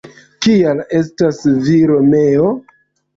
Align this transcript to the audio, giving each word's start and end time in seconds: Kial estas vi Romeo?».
Kial 0.45 0.79
estas 0.99 1.41
vi 1.67 1.75
Romeo?». 1.91 2.49